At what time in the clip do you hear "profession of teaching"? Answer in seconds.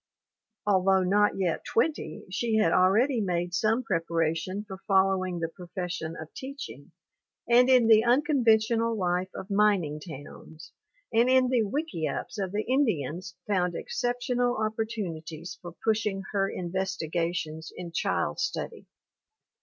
5.47-6.91